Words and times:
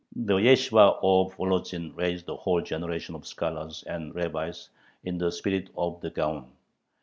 The 0.15 0.33
yeshibah 0.37 0.97
of 1.03 1.35
Volozhin 1.37 1.95
raised 1.95 2.27
a 2.27 2.35
whole 2.35 2.59
generation 2.59 3.13
of 3.13 3.27
scholars 3.27 3.83
and 3.83 4.15
rabbis 4.15 4.69
"in 5.03 5.19
the 5.19 5.31
spirit 5.31 5.69
of 5.77 6.01
the 6.01 6.09
Gaon." 6.09 6.51